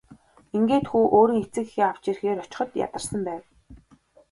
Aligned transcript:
Ингээд 0.57 0.85
хүү 0.89 1.03
өөрийн 1.17 1.43
эцэг 1.45 1.65
эхээ 1.67 1.85
авч 1.91 2.03
ирэхээр 2.09 2.39
очиход 2.43 2.69
ядарсан 2.85 3.21
байв. 3.27 3.43